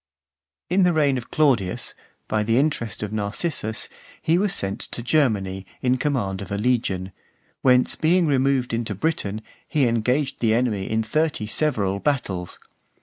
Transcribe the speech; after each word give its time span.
(444) 0.69 0.79
IV. 0.79 0.79
In 0.79 0.83
the 0.83 0.99
reign 0.99 1.17
of 1.19 1.29
Claudius, 1.29 1.93
by 2.27 2.41
the 2.41 2.57
interest 2.57 3.03
of 3.03 3.13
Narcissus, 3.13 3.87
he 4.19 4.35
was 4.39 4.51
sent 4.51 4.79
to 4.79 5.03
Germany, 5.03 5.63
in 5.83 5.97
command 5.97 6.41
of 6.41 6.51
a 6.51 6.57
legion; 6.57 7.11
whence 7.61 7.93
being 7.93 8.25
removed 8.25 8.73
into 8.73 8.95
Britain, 8.95 9.43
he 9.67 9.87
engaged 9.87 10.39
the 10.39 10.55
enemy 10.55 10.89
in 10.89 11.03
thirty 11.03 11.45
several 11.45 11.99
battles. 11.99 12.57